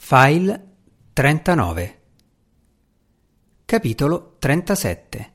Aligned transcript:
File 0.00 0.76
39 1.12 2.00
Capitolo 3.64 4.36
37 4.38 5.32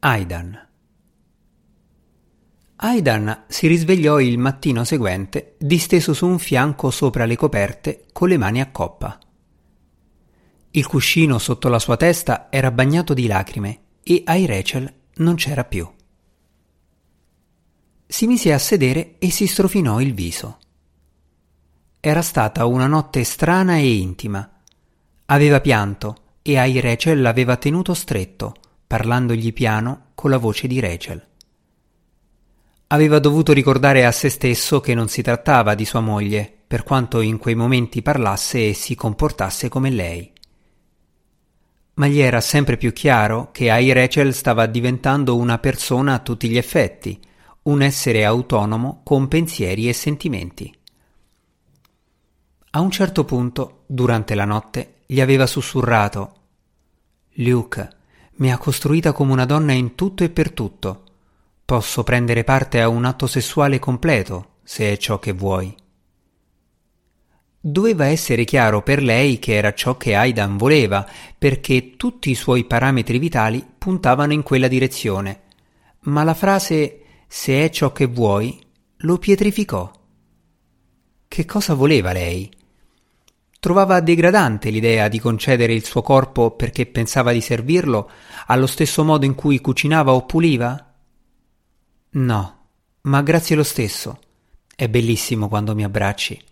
Aidan 0.00 0.68
Aidan 2.76 3.44
si 3.48 3.66
risvegliò 3.66 4.20
il 4.20 4.38
mattino 4.38 4.84
seguente 4.84 5.56
disteso 5.58 6.12
su 6.12 6.26
un 6.26 6.38
fianco 6.38 6.90
sopra 6.90 7.24
le 7.24 7.36
coperte 7.36 8.04
con 8.12 8.28
le 8.28 8.36
mani 8.36 8.60
a 8.60 8.70
coppa. 8.70 9.18
Il 10.72 10.86
cuscino 10.86 11.38
sotto 11.38 11.68
la 11.68 11.78
sua 11.78 11.96
testa 11.96 12.48
era 12.50 12.70
bagnato 12.70 13.14
di 13.14 13.26
lacrime 13.26 13.80
e 14.02 14.22
ai 14.26 14.44
Rachel 14.44 14.94
non 15.14 15.34
c'era 15.36 15.64
più. 15.64 15.90
Si 18.06 18.26
mise 18.26 18.52
a 18.52 18.58
sedere 18.58 19.16
e 19.18 19.30
si 19.30 19.46
strofinò 19.46 19.98
il 20.00 20.12
viso. 20.12 20.58
Era 22.02 22.22
stata 22.22 22.64
una 22.64 22.86
notte 22.86 23.22
strana 23.24 23.76
e 23.76 23.96
intima. 23.98 24.50
Aveva 25.26 25.60
pianto 25.60 26.16
e 26.40 26.56
ai 26.56 26.80
Rachel 26.80 27.20
l'aveva 27.20 27.56
tenuto 27.56 27.92
stretto, 27.92 28.54
parlandogli 28.86 29.52
piano 29.52 30.06
con 30.14 30.30
la 30.30 30.38
voce 30.38 30.66
di 30.66 30.80
Rachel. 30.80 31.22
Aveva 32.86 33.18
dovuto 33.18 33.52
ricordare 33.52 34.06
a 34.06 34.12
se 34.12 34.30
stesso 34.30 34.80
che 34.80 34.94
non 34.94 35.08
si 35.08 35.20
trattava 35.20 35.74
di 35.74 35.84
sua 35.84 36.00
moglie, 36.00 36.50
per 36.66 36.84
quanto 36.84 37.20
in 37.20 37.36
quei 37.36 37.54
momenti 37.54 38.00
parlasse 38.00 38.70
e 38.70 38.72
si 38.72 38.94
comportasse 38.94 39.68
come 39.68 39.90
lei. 39.90 40.32
Ma 41.94 42.06
gli 42.06 42.20
era 42.20 42.40
sempre 42.40 42.78
più 42.78 42.94
chiaro 42.94 43.50
che 43.52 43.70
ai 43.70 43.92
Rachel 43.92 44.32
stava 44.32 44.64
diventando 44.64 45.36
una 45.36 45.58
persona 45.58 46.14
a 46.14 46.20
tutti 46.20 46.48
gli 46.48 46.56
effetti, 46.56 47.20
un 47.64 47.82
essere 47.82 48.24
autonomo 48.24 49.02
con 49.04 49.28
pensieri 49.28 49.86
e 49.86 49.92
sentimenti. 49.92 50.78
A 52.70 52.80
un 52.80 52.90
certo 52.90 53.24
punto, 53.24 53.82
durante 53.86 54.34
la 54.34 54.44
notte, 54.44 55.02
gli 55.06 55.20
aveva 55.20 55.46
sussurrato 55.46 56.40
Luke 57.34 57.88
mi 58.36 58.52
ha 58.52 58.58
costruita 58.58 59.12
come 59.12 59.32
una 59.32 59.44
donna 59.44 59.72
in 59.72 59.94
tutto 59.94 60.24
e 60.24 60.30
per 60.30 60.52
tutto. 60.52 61.04
Posso 61.64 62.02
prendere 62.02 62.42
parte 62.42 62.80
a 62.80 62.88
un 62.88 63.04
atto 63.04 63.26
sessuale 63.26 63.78
completo, 63.78 64.56
se 64.62 64.92
è 64.92 64.96
ciò 64.96 65.18
che 65.18 65.32
vuoi. 65.32 65.74
Doveva 67.62 68.06
essere 68.06 68.44
chiaro 68.44 68.82
per 68.82 69.02
lei 69.02 69.38
che 69.38 69.54
era 69.54 69.74
ciò 69.74 69.96
che 69.96 70.14
Aidan 70.14 70.56
voleva, 70.56 71.06
perché 71.36 71.96
tutti 71.96 72.30
i 72.30 72.34
suoi 72.34 72.64
parametri 72.64 73.18
vitali 73.18 73.64
puntavano 73.76 74.32
in 74.32 74.42
quella 74.42 74.68
direzione. 74.68 75.42
Ma 76.04 76.24
la 76.24 76.34
frase 76.34 77.00
se 77.28 77.64
è 77.64 77.68
ciò 77.68 77.92
che 77.92 78.06
vuoi 78.06 78.58
lo 78.98 79.18
pietrificò. 79.18 79.90
Che 81.28 81.44
cosa 81.44 81.74
voleva 81.74 82.12
lei? 82.12 82.50
Trovava 83.60 84.00
degradante 84.00 84.70
l'idea 84.70 85.08
di 85.08 85.20
concedere 85.20 85.74
il 85.74 85.84
suo 85.84 86.00
corpo 86.00 86.52
perché 86.52 86.86
pensava 86.86 87.30
di 87.30 87.42
servirlo 87.42 88.10
allo 88.46 88.66
stesso 88.66 89.04
modo 89.04 89.26
in 89.26 89.34
cui 89.34 89.60
cucinava 89.60 90.14
o 90.14 90.24
puliva? 90.24 90.94
No, 92.12 92.66
ma 93.02 93.20
grazie 93.20 93.56
lo 93.56 93.62
stesso. 93.62 94.18
È 94.74 94.88
bellissimo 94.88 95.46
quando 95.48 95.74
mi 95.74 95.84
abbracci. 95.84 96.42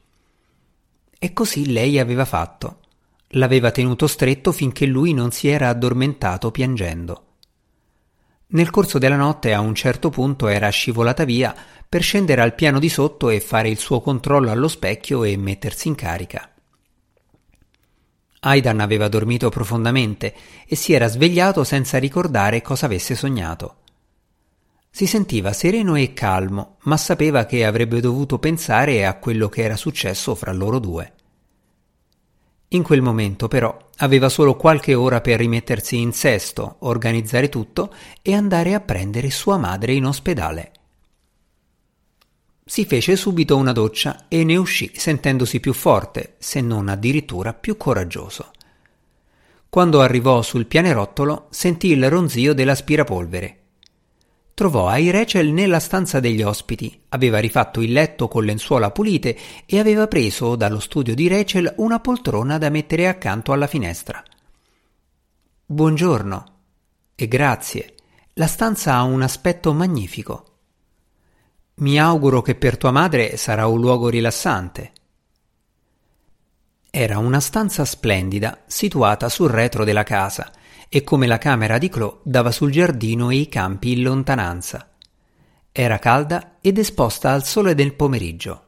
E 1.18 1.32
così 1.32 1.72
lei 1.72 1.98
aveva 1.98 2.26
fatto. 2.26 2.80
L'aveva 3.28 3.70
tenuto 3.70 4.06
stretto 4.06 4.52
finché 4.52 4.84
lui 4.84 5.14
non 5.14 5.30
si 5.30 5.48
era 5.48 5.70
addormentato 5.70 6.50
piangendo. 6.50 7.24
Nel 8.48 8.68
corso 8.68 8.98
della 8.98 9.16
notte 9.16 9.54
a 9.54 9.60
un 9.60 9.74
certo 9.74 10.10
punto 10.10 10.46
era 10.46 10.68
scivolata 10.68 11.24
via 11.24 11.54
per 11.88 12.02
scendere 12.02 12.42
al 12.42 12.54
piano 12.54 12.78
di 12.78 12.90
sotto 12.90 13.30
e 13.30 13.40
fare 13.40 13.70
il 13.70 13.78
suo 13.78 14.02
controllo 14.02 14.50
allo 14.50 14.68
specchio 14.68 15.24
e 15.24 15.38
mettersi 15.38 15.88
in 15.88 15.94
carica. 15.94 16.52
Aidan 18.40 18.80
aveva 18.80 19.08
dormito 19.08 19.48
profondamente 19.48 20.34
e 20.66 20.76
si 20.76 20.92
era 20.92 21.08
svegliato 21.08 21.64
senza 21.64 21.98
ricordare 21.98 22.62
cosa 22.62 22.86
avesse 22.86 23.14
sognato. 23.14 23.76
Si 24.90 25.06
sentiva 25.06 25.52
sereno 25.52 25.96
e 25.96 26.12
calmo, 26.12 26.76
ma 26.82 26.96
sapeva 26.96 27.46
che 27.46 27.64
avrebbe 27.64 28.00
dovuto 28.00 28.38
pensare 28.38 29.06
a 29.06 29.14
quello 29.18 29.48
che 29.48 29.62
era 29.62 29.76
successo 29.76 30.34
fra 30.34 30.52
loro 30.52 30.78
due. 30.78 31.12
In 32.68 32.82
quel 32.82 33.00
momento, 33.00 33.48
però, 33.48 33.76
aveva 33.98 34.28
solo 34.28 34.56
qualche 34.56 34.94
ora 34.94 35.20
per 35.20 35.38
rimettersi 35.38 35.98
in 35.98 36.12
sesto, 36.12 36.76
organizzare 36.80 37.48
tutto 37.48 37.92
e 38.22 38.34
andare 38.34 38.74
a 38.74 38.80
prendere 38.80 39.30
sua 39.30 39.56
madre 39.56 39.94
in 39.94 40.04
ospedale. 40.04 40.72
Si 42.68 42.84
fece 42.84 43.16
subito 43.16 43.56
una 43.56 43.72
doccia 43.72 44.26
e 44.28 44.44
ne 44.44 44.56
uscì 44.56 44.90
sentendosi 44.94 45.58
più 45.58 45.72
forte, 45.72 46.34
se 46.36 46.60
non 46.60 46.90
addirittura 46.90 47.54
più 47.54 47.78
coraggioso. 47.78 48.50
Quando 49.70 50.02
arrivò 50.02 50.42
sul 50.42 50.66
pianerottolo 50.66 51.46
sentì 51.48 51.88
il 51.88 52.10
ronzio 52.10 52.52
dell'aspirapolvere. 52.52 53.58
Trovò 54.52 54.86
ai 54.86 55.10
Rachel 55.10 55.50
nella 55.50 55.80
stanza 55.80 56.20
degli 56.20 56.42
ospiti, 56.42 57.04
aveva 57.08 57.38
rifatto 57.38 57.80
il 57.80 57.90
letto 57.90 58.28
con 58.28 58.44
lenzuola 58.44 58.90
pulite 58.90 59.34
e 59.64 59.78
aveva 59.78 60.06
preso 60.06 60.54
dallo 60.54 60.80
studio 60.80 61.14
di 61.14 61.26
Rachel 61.26 61.72
una 61.78 62.00
poltrona 62.00 62.58
da 62.58 62.68
mettere 62.68 63.08
accanto 63.08 63.52
alla 63.52 63.66
finestra. 63.66 64.22
Buongiorno 65.64 66.44
e 67.14 67.28
grazie. 67.28 67.94
La 68.34 68.46
stanza 68.46 68.92
ha 68.92 69.04
un 69.04 69.22
aspetto 69.22 69.72
magnifico. 69.72 70.47
Mi 71.78 72.00
auguro 72.00 72.42
che 72.42 72.56
per 72.56 72.76
tua 72.76 72.90
madre 72.90 73.36
sarà 73.36 73.68
un 73.68 73.80
luogo 73.80 74.08
rilassante. 74.08 74.92
Era 76.90 77.18
una 77.18 77.38
stanza 77.38 77.84
splendida, 77.84 78.62
situata 78.66 79.28
sul 79.28 79.48
retro 79.48 79.84
della 79.84 80.02
casa, 80.02 80.50
e 80.88 81.04
come 81.04 81.28
la 81.28 81.38
camera 81.38 81.78
di 81.78 81.88
Chloe 81.88 82.18
dava 82.24 82.50
sul 82.50 82.72
giardino 82.72 83.30
e 83.30 83.36
i 83.36 83.48
campi 83.48 83.92
in 83.92 84.02
lontananza. 84.02 84.90
Era 85.70 86.00
calda 86.00 86.56
ed 86.60 86.78
esposta 86.78 87.30
al 87.30 87.44
sole 87.44 87.76
del 87.76 87.94
pomeriggio. 87.94 88.62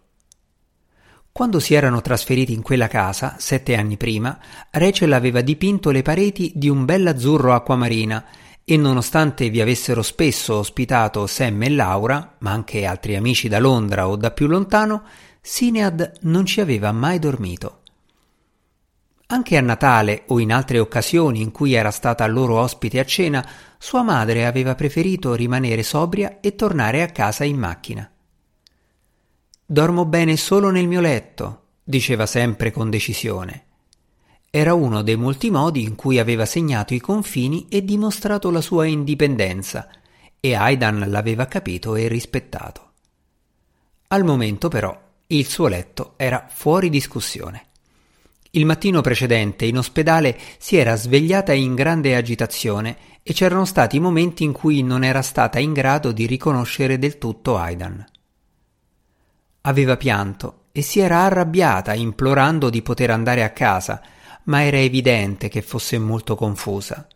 Quando 1.32 1.58
si 1.58 1.74
erano 1.74 2.00
trasferiti 2.02 2.52
in 2.52 2.62
quella 2.62 2.86
casa, 2.86 3.36
sette 3.38 3.74
anni 3.74 3.96
prima, 3.96 4.38
Rachel 4.70 5.12
aveva 5.12 5.40
dipinto 5.40 5.90
le 5.90 6.02
pareti 6.02 6.52
di 6.54 6.68
un 6.68 6.84
bell'azzurro 6.84 7.54
acquamarina 7.54 8.24
e 8.72 8.76
nonostante 8.76 9.50
vi 9.50 9.60
avessero 9.60 10.00
spesso 10.00 10.54
ospitato 10.54 11.26
Sam 11.26 11.60
e 11.64 11.70
Laura, 11.70 12.36
ma 12.38 12.52
anche 12.52 12.84
altri 12.84 13.16
amici 13.16 13.48
da 13.48 13.58
Londra 13.58 14.06
o 14.06 14.14
da 14.14 14.30
più 14.30 14.46
lontano, 14.46 15.02
Sinead 15.40 16.18
non 16.20 16.46
ci 16.46 16.60
aveva 16.60 16.92
mai 16.92 17.18
dormito. 17.18 17.80
Anche 19.26 19.56
a 19.56 19.60
Natale 19.60 20.22
o 20.28 20.38
in 20.38 20.52
altre 20.52 20.78
occasioni 20.78 21.40
in 21.40 21.50
cui 21.50 21.72
era 21.72 21.90
stata 21.90 22.24
loro 22.28 22.60
ospite 22.60 23.00
a 23.00 23.04
cena, 23.04 23.44
sua 23.76 24.02
madre 24.02 24.46
aveva 24.46 24.76
preferito 24.76 25.34
rimanere 25.34 25.82
sobria 25.82 26.38
e 26.38 26.54
tornare 26.54 27.02
a 27.02 27.08
casa 27.08 27.42
in 27.42 27.58
macchina. 27.58 28.08
Dormo 29.66 30.04
bene 30.04 30.36
solo 30.36 30.70
nel 30.70 30.86
mio 30.86 31.00
letto, 31.00 31.62
diceva 31.82 32.24
sempre 32.24 32.70
con 32.70 32.88
decisione. 32.88 33.64
Era 34.52 34.74
uno 34.74 35.02
dei 35.02 35.14
molti 35.14 35.48
modi 35.48 35.84
in 35.84 35.94
cui 35.94 36.18
aveva 36.18 36.44
segnato 36.44 36.92
i 36.92 36.98
confini 36.98 37.68
e 37.68 37.84
dimostrato 37.84 38.50
la 38.50 38.60
sua 38.60 38.84
indipendenza, 38.84 39.88
e 40.40 40.54
Aidan 40.54 41.04
l'aveva 41.06 41.46
capito 41.46 41.94
e 41.94 42.08
rispettato. 42.08 42.88
Al 44.08 44.24
momento 44.24 44.66
però 44.66 44.98
il 45.28 45.46
suo 45.46 45.68
letto 45.68 46.14
era 46.16 46.48
fuori 46.50 46.90
discussione. 46.90 47.66
Il 48.50 48.66
mattino 48.66 49.00
precedente 49.00 49.66
in 49.66 49.78
ospedale 49.78 50.36
si 50.58 50.74
era 50.74 50.96
svegliata 50.96 51.52
in 51.52 51.76
grande 51.76 52.16
agitazione 52.16 52.96
e 53.22 53.32
c'erano 53.32 53.64
stati 53.64 54.00
momenti 54.00 54.42
in 54.42 54.50
cui 54.50 54.82
non 54.82 55.04
era 55.04 55.22
stata 55.22 55.60
in 55.60 55.72
grado 55.72 56.10
di 56.10 56.26
riconoscere 56.26 56.98
del 56.98 57.18
tutto 57.18 57.56
Aidan. 57.56 58.04
Aveva 59.60 59.96
pianto 59.96 60.64
e 60.72 60.82
si 60.82 60.98
era 60.98 61.20
arrabbiata 61.20 61.94
implorando 61.94 62.68
di 62.68 62.82
poter 62.82 63.10
andare 63.10 63.44
a 63.44 63.50
casa, 63.50 64.02
ma 64.44 64.62
era 64.64 64.78
evidente 64.78 65.48
che 65.48 65.62
fosse 65.62 65.98
molto 65.98 66.34
confusa. 66.34 67.06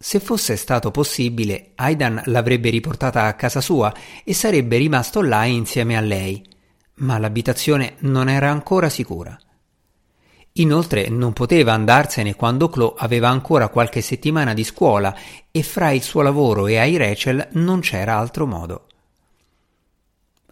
Se 0.00 0.20
fosse 0.20 0.56
stato 0.56 0.90
possibile, 0.90 1.72
Aidan 1.74 2.22
l'avrebbe 2.26 2.70
riportata 2.70 3.24
a 3.24 3.34
casa 3.34 3.60
sua 3.60 3.92
e 4.22 4.32
sarebbe 4.32 4.76
rimasto 4.76 5.20
là 5.22 5.44
insieme 5.44 5.96
a 5.96 6.00
lei, 6.00 6.44
ma 6.96 7.18
l'abitazione 7.18 7.96
non 8.00 8.28
era 8.28 8.50
ancora 8.50 8.88
sicura. 8.88 9.36
Inoltre 10.52 11.08
non 11.08 11.32
poteva 11.32 11.72
andarsene 11.72 12.34
quando 12.34 12.68
Chloe 12.68 12.94
aveva 12.96 13.28
ancora 13.28 13.68
qualche 13.68 14.00
settimana 14.00 14.54
di 14.54 14.64
scuola 14.64 15.14
e 15.50 15.62
fra 15.62 15.90
il 15.90 16.02
suo 16.02 16.22
lavoro 16.22 16.66
e 16.66 16.78
ai 16.78 16.96
Rachel 16.96 17.48
non 17.52 17.80
c'era 17.80 18.16
altro 18.16 18.46
modo. 18.46 18.87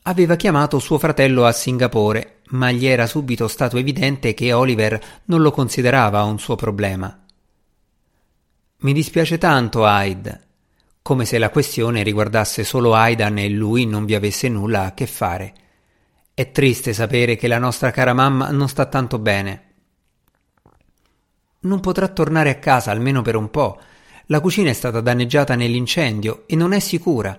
Aveva 0.09 0.37
chiamato 0.37 0.79
suo 0.79 0.99
fratello 0.99 1.47
a 1.47 1.53
Singapore, 1.53 2.43
ma 2.51 2.71
gli 2.71 2.87
era 2.87 3.09
subito 3.09 3.49
stato 3.49 3.77
evidente 3.77 4.35
che 4.35 4.53
Oliver 4.53 5.23
non 5.25 5.43
lo 5.43 5.51
considerava 5.51 6.23
un 6.23 6.39
suo 6.39 6.55
problema. 6.55 7.25
Mi 8.79 8.93
dispiace 8.93 9.37
tanto, 9.37 9.85
Hyde, 9.85 10.41
come 11.03 11.25
se 11.25 11.39
la 11.39 11.51
questione 11.51 12.05
riguardasse 12.05 12.63
solo 12.63 12.95
Aidan 12.95 13.39
e 13.39 13.49
lui 13.49 13.85
non 13.85 14.05
vi 14.05 14.15
avesse 14.15 14.49
nulla 14.49 14.85
a 14.85 14.95
che 14.95 15.09
fare. 15.09 15.55
È 16.33 16.53
triste 16.53 16.93
sapere 16.93 17.35
che 17.35 17.49
la 17.49 17.59
nostra 17.59 17.91
cara 17.91 18.15
mamma 18.15 18.53
non 18.53 18.69
sta 18.69 18.87
tanto 18.87 19.19
bene. 19.19 19.65
Non 21.61 21.81
potrà 21.81 22.07
tornare 22.07 22.51
a 22.51 22.59
casa 22.61 22.93
almeno 22.93 23.23
per 23.23 23.35
un 23.35 23.51
po'. 23.51 23.81
La 24.27 24.39
cucina 24.39 24.71
è 24.71 24.75
stata 24.75 25.01
danneggiata 25.01 25.57
nell'incendio 25.57 26.45
e 26.47 26.55
non 26.55 26.73
è 26.73 26.79
sicura. 26.79 27.37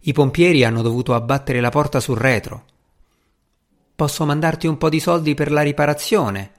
I 0.00 0.12
pompieri 0.12 0.64
hanno 0.64 0.82
dovuto 0.82 1.14
abbattere 1.14 1.60
la 1.60 1.70
porta 1.70 2.00
sul 2.00 2.16
retro. 2.16 2.64
Posso 3.94 4.24
mandarti 4.24 4.66
un 4.66 4.78
po' 4.78 4.88
di 4.88 5.00
soldi 5.00 5.34
per 5.34 5.50
la 5.50 5.62
riparazione. 5.62 6.52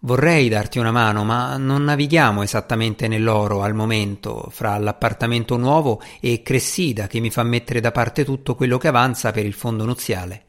Vorrei 0.00 0.48
darti 0.48 0.78
una 0.78 0.92
mano, 0.92 1.24
ma 1.24 1.56
non 1.56 1.82
navighiamo 1.82 2.42
esattamente 2.42 3.08
nell'oro 3.08 3.62
al 3.62 3.74
momento, 3.74 4.48
fra 4.50 4.78
l'appartamento 4.78 5.56
nuovo 5.56 6.00
e 6.20 6.42
Cressida 6.42 7.06
che 7.06 7.20
mi 7.20 7.30
fa 7.30 7.42
mettere 7.42 7.80
da 7.80 7.90
parte 7.90 8.24
tutto 8.24 8.54
quello 8.54 8.78
che 8.78 8.88
avanza 8.88 9.32
per 9.32 9.44
il 9.44 9.54
fondo 9.54 9.84
nuziale. 9.84 10.44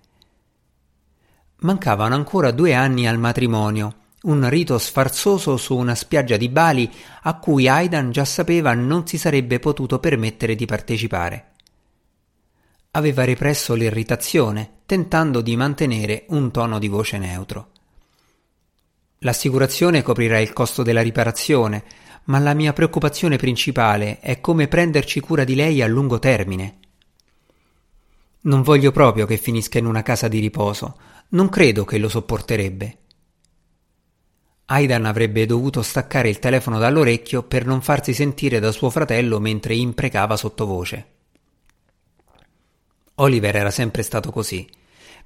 Mancavano 1.61 2.15
ancora 2.15 2.51
due 2.51 2.73
anni 2.73 3.07
al 3.07 3.17
matrimonio 3.17 4.03
un 4.25 4.49
rito 4.49 4.77
sfarzoso 4.77 5.55
su 5.55 5.75
una 5.75 5.95
spiaggia 5.95 6.37
di 6.37 6.49
Bali 6.49 6.91
a 7.23 7.37
cui 7.37 7.67
Aidan 7.67 8.11
già 8.11 8.25
sapeva 8.25 8.73
non 8.73 9.05
si 9.05 9.17
sarebbe 9.17 9.59
potuto 9.59 9.99
permettere 9.99 10.55
di 10.55 10.65
partecipare. 10.65 11.54
Aveva 12.95 13.25
represso 13.25 13.73
l'irritazione, 13.73 14.79
tentando 14.85 15.41
di 15.41 15.57
mantenere 15.57 16.23
un 16.29 16.49
tono 16.49 16.79
di 16.79 16.87
voce 16.87 17.17
neutro. 17.17 17.71
L'assicurazione 19.19 20.01
coprirà 20.01 20.39
il 20.39 20.53
costo 20.53 20.81
della 20.81 21.01
riparazione, 21.01 21.83
ma 22.25 22.39
la 22.39 22.53
mia 22.53 22.71
preoccupazione 22.71 23.35
principale 23.35 24.21
è 24.21 24.39
come 24.39 24.69
prenderci 24.69 25.19
cura 25.19 25.43
di 25.43 25.55
lei 25.55 25.81
a 25.81 25.87
lungo 25.87 26.19
termine. 26.19 26.77
Non 28.41 28.61
voglio 28.61 28.93
proprio 28.93 29.25
che 29.25 29.35
finisca 29.35 29.77
in 29.77 29.87
una 29.87 30.01
casa 30.01 30.29
di 30.29 30.39
riposo, 30.39 30.97
non 31.29 31.49
credo 31.49 31.83
che 31.83 31.97
lo 31.97 32.07
sopporterebbe. 32.07 32.97
Aidan 34.67 35.03
avrebbe 35.03 35.45
dovuto 35.45 35.81
staccare 35.81 36.29
il 36.29 36.39
telefono 36.39 36.79
dall'orecchio 36.79 37.43
per 37.43 37.65
non 37.65 37.81
farsi 37.81 38.13
sentire 38.13 38.61
da 38.61 38.71
suo 38.71 38.89
fratello 38.89 39.41
mentre 39.41 39.75
imprecava 39.75 40.37
sottovoce. 40.37 41.14
Oliver 43.15 43.55
era 43.55 43.71
sempre 43.71 44.03
stato 44.03 44.31
così. 44.31 44.67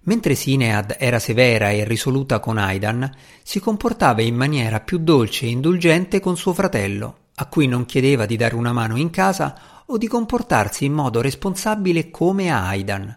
Mentre 0.01 0.35
Sinead 0.35 0.95
era 0.99 1.19
severa 1.19 1.71
e 1.71 1.83
risoluta 1.83 2.39
con 2.39 2.57
Aidan, 2.57 3.11
si 3.43 3.59
comportava 3.59 4.21
in 4.21 4.35
maniera 4.35 4.79
più 4.79 4.99
dolce 4.99 5.45
e 5.45 5.49
indulgente 5.49 6.19
con 6.19 6.37
suo 6.37 6.53
fratello, 6.53 7.17
a 7.35 7.47
cui 7.47 7.67
non 7.67 7.85
chiedeva 7.85 8.25
di 8.25 8.37
dare 8.37 8.55
una 8.55 8.71
mano 8.71 8.95
in 8.95 9.09
casa 9.09 9.83
o 9.87 9.97
di 9.97 10.07
comportarsi 10.07 10.85
in 10.85 10.93
modo 10.93 11.19
responsabile 11.19 12.11
come 12.11 12.51
a 12.51 12.67
Aidan. 12.67 13.15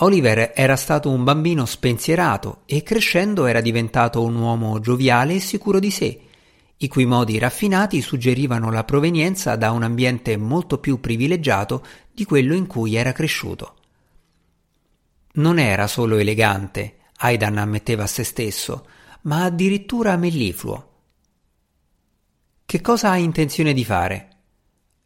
Oliver 0.00 0.52
era 0.54 0.76
stato 0.76 1.10
un 1.10 1.24
bambino 1.24 1.64
spensierato 1.64 2.62
e 2.66 2.82
crescendo 2.82 3.46
era 3.46 3.60
diventato 3.60 4.22
un 4.22 4.36
uomo 4.36 4.78
gioviale 4.78 5.34
e 5.34 5.40
sicuro 5.40 5.78
di 5.78 5.90
sé, 5.90 6.20
i 6.78 6.88
cui 6.88 7.06
modi 7.06 7.38
raffinati 7.38 8.02
suggerivano 8.02 8.70
la 8.70 8.84
provenienza 8.84 9.56
da 9.56 9.70
un 9.70 9.82
ambiente 9.82 10.36
molto 10.36 10.78
più 10.78 11.00
privilegiato 11.00 11.84
di 12.12 12.24
quello 12.24 12.54
in 12.54 12.66
cui 12.66 12.94
era 12.94 13.12
cresciuto. 13.12 13.76
Non 15.34 15.58
era 15.58 15.86
solo 15.86 16.16
elegante, 16.16 16.96
Aidan 17.18 17.58
ammetteva 17.58 18.04
a 18.04 18.06
se 18.06 18.24
stesso, 18.24 18.86
ma 19.22 19.44
addirittura 19.44 20.16
mellifluo. 20.16 20.92
Che 22.64 22.80
cosa 22.80 23.10
hai 23.10 23.22
intenzione 23.22 23.72
di 23.72 23.84
fare? 23.84 24.28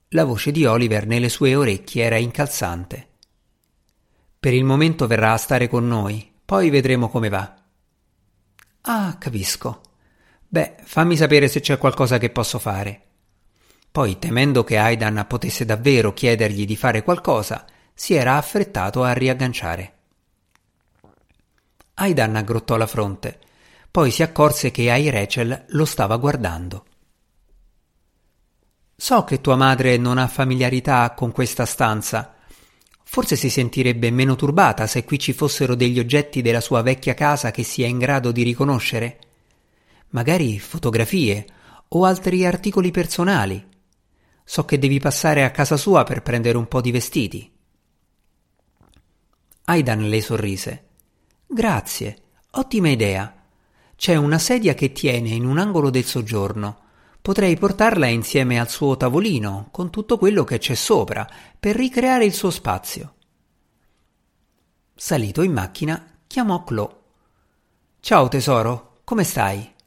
La 0.08 0.24
voce 0.24 0.50
di 0.50 0.64
Oliver 0.64 1.06
nelle 1.06 1.28
sue 1.28 1.54
orecchie 1.54 2.02
era 2.02 2.16
incalzante. 2.16 3.08
Per 4.40 4.52
il 4.52 4.64
momento 4.64 5.06
verrà 5.06 5.34
a 5.34 5.36
stare 5.36 5.68
con 5.68 5.86
noi, 5.86 6.32
poi 6.44 6.70
vedremo 6.70 7.08
come 7.08 7.28
va. 7.28 7.54
Ah, 8.82 9.16
capisco. 9.18 9.82
Beh, 10.52 10.74
fammi 10.82 11.16
sapere 11.16 11.46
se 11.46 11.60
c'è 11.60 11.78
qualcosa 11.78 12.18
che 12.18 12.30
posso 12.30 12.58
fare. 12.58 13.02
Poi, 13.92 14.18
temendo 14.18 14.64
che 14.64 14.78
Aidan 14.78 15.24
potesse 15.28 15.64
davvero 15.64 16.12
chiedergli 16.12 16.66
di 16.66 16.74
fare 16.74 17.04
qualcosa, 17.04 17.64
si 17.94 18.14
era 18.14 18.36
affrettato 18.36 19.04
a 19.04 19.12
riagganciare. 19.12 19.92
Aidan 21.94 22.34
aggrottò 22.34 22.76
la 22.76 22.88
fronte, 22.88 23.38
poi 23.92 24.10
si 24.10 24.24
accorse 24.24 24.72
che 24.72 24.90
Ai 24.90 25.08
Rachel 25.08 25.66
lo 25.68 25.84
stava 25.84 26.16
guardando. 26.16 26.84
So 28.96 29.22
che 29.22 29.40
tua 29.40 29.54
madre 29.54 29.98
non 29.98 30.18
ha 30.18 30.26
familiarità 30.26 31.14
con 31.14 31.30
questa 31.30 31.64
stanza, 31.64 32.34
Forse 33.12 33.34
si 33.34 33.50
sentirebbe 33.50 34.12
meno 34.12 34.36
turbata 34.36 34.86
se 34.86 35.02
qui 35.02 35.18
ci 35.18 35.32
fossero 35.32 35.74
degli 35.74 35.98
oggetti 35.98 36.42
della 36.42 36.60
sua 36.60 36.80
vecchia 36.80 37.12
casa 37.12 37.50
che 37.50 37.64
sia 37.64 37.88
in 37.88 37.98
grado 37.98 38.30
di 38.30 38.44
riconoscere. 38.44 39.18
Magari 40.10 40.58
fotografie 40.58 41.46
o 41.88 42.04
altri 42.04 42.44
articoli 42.44 42.90
personali. 42.90 43.66
So 44.44 44.64
che 44.64 44.78
devi 44.78 44.98
passare 44.98 45.44
a 45.44 45.50
casa 45.50 45.76
sua 45.76 46.04
per 46.04 46.22
prendere 46.22 46.56
un 46.56 46.66
po' 46.66 46.80
di 46.80 46.90
vestiti. 46.90 47.52
Aidan 49.64 50.08
le 50.08 50.20
sorrise. 50.20 50.88
Grazie, 51.46 52.22
ottima 52.50 52.88
idea. 52.88 53.34
C'è 53.94 54.16
una 54.16 54.38
sedia 54.38 54.74
che 54.74 54.92
tiene 54.92 55.28
in 55.28 55.44
un 55.44 55.58
angolo 55.58 55.90
del 55.90 56.04
soggiorno. 56.04 56.78
Potrei 57.20 57.56
portarla 57.56 58.06
insieme 58.06 58.58
al 58.58 58.68
suo 58.68 58.96
tavolino, 58.96 59.68
con 59.70 59.90
tutto 59.90 60.18
quello 60.18 60.42
che 60.42 60.58
c'è 60.58 60.74
sopra, 60.74 61.28
per 61.58 61.76
ricreare 61.76 62.24
il 62.24 62.32
suo 62.32 62.50
spazio. 62.50 63.14
Salito 64.94 65.42
in 65.42 65.52
macchina, 65.52 66.18
chiamò 66.26 66.64
Chloe. 66.64 66.96
Ciao 68.00 68.28
tesoro, 68.28 69.00
come 69.04 69.22
stai? 69.22 69.78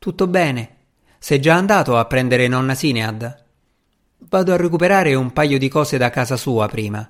Tutto 0.00 0.26
bene. 0.28 0.76
Sei 1.18 1.42
già 1.42 1.56
andato 1.56 1.98
a 1.98 2.06
prendere 2.06 2.48
nonna 2.48 2.74
Sinead? 2.74 3.44
Vado 4.16 4.52
a 4.54 4.56
recuperare 4.56 5.12
un 5.14 5.30
paio 5.30 5.58
di 5.58 5.68
cose 5.68 5.98
da 5.98 6.08
casa 6.08 6.38
sua 6.38 6.66
prima. 6.68 7.06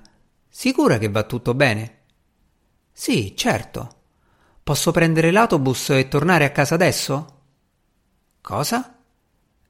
Sicura 0.49 0.97
che 0.97 1.07
va 1.07 1.23
tutto 1.23 1.53
bene? 1.53 1.99
Sì, 2.91 3.33
certo. 3.37 3.95
Posso 4.61 4.91
prendere 4.91 5.31
l'autobus 5.31 5.91
e 5.91 6.09
tornare 6.09 6.43
a 6.43 6.51
casa 6.51 6.75
adesso? 6.75 7.39
Cosa? 8.41 8.93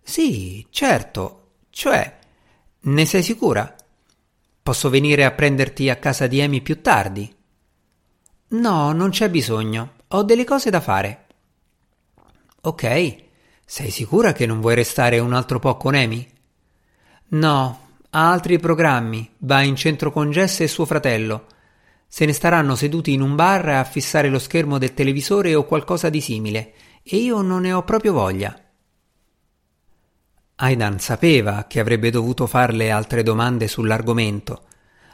Sì, 0.02 0.66
certo. 0.72 1.58
Cioè, 1.70 2.18
ne 2.80 3.06
sei 3.06 3.22
sicura? 3.22 3.76
Posso 4.64 4.90
venire 4.90 5.26
a 5.26 5.32
prenderti 5.32 5.92
a 5.92 5.98
casa 5.98 6.26
di 6.26 6.42
Amy 6.42 6.62
più 6.62 6.82
tardi? 6.82 7.32
No, 8.48 8.92
non 8.94 9.12
c'è 9.12 9.30
bisogno. 9.30 9.94
Ho 10.08 10.24
delle 10.24 10.44
cose 10.44 10.72
da 10.72 10.82
fare. 10.82 11.28
Ok. 12.64 13.16
Sei 13.66 13.90
sicura 13.90 14.34
che 14.34 14.46
non 14.46 14.62
vuoi 14.62 14.76
restare 14.76 15.18
un 15.18 15.34
altro 15.34 15.58
po' 15.58 15.78
con 15.78 15.96
Amy? 15.96 16.28
No, 17.30 17.80
ha 18.10 18.32
altri 18.32 18.60
programmi. 18.60 19.32
Va 19.40 19.62
in 19.62 19.76
centro 19.76 20.12
con 20.12 20.30
Jess 20.30 20.60
e 20.60 20.68
suo 20.68 20.86
fratello. 20.86 21.48
Se 22.08 22.26
ne 22.26 22.34
staranno 22.34 22.76
seduti 22.76 23.14
in 23.14 23.22
un 23.22 23.36
bar 23.36 23.70
a 23.70 23.84
fissare 23.84 24.30
lo 24.30 24.38
schermo 24.38 24.78
del 24.78 24.94
televisore 24.94 25.56
o 25.56 25.64
qualcosa 25.64 26.10
di 26.10 26.22
simile, 26.22 26.74
e 27.02 27.18
io 27.18 27.42
non 27.42 27.62
ne 27.62 27.74
ho 27.74 27.84
proprio 27.84 28.14
voglia. 28.14 28.56
Aidan 30.56 31.00
sapeva 31.00 31.66
che 31.68 31.80
avrebbe 31.80 32.12
dovuto 32.12 32.46
farle 32.46 32.92
altre 32.92 33.24
domande 33.24 33.68
sull'argomento. 33.68 34.66